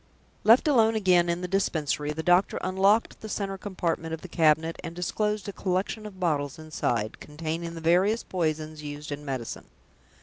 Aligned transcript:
Left 0.43 0.67
alone 0.67 0.95
again 0.95 1.29
in 1.29 1.41
the 1.41 1.47
Dispensary, 1.47 2.11
the 2.11 2.23
doctor 2.23 2.57
unlocked 2.61 3.21
the 3.21 3.29
center 3.29 3.55
compartment 3.55 4.15
of 4.15 4.21
the 4.21 4.27
cabinet, 4.27 4.77
and 4.83 4.95
disclosed 4.95 5.47
a 5.47 5.53
collection 5.53 6.07
of 6.07 6.19
bottles 6.19 6.57
inside, 6.57 7.19
containing 7.19 7.75
the 7.75 7.81
various 7.81 8.23
poisons 8.23 8.81
used 8.81 9.11
in 9.11 9.23
medicine. 9.23 9.65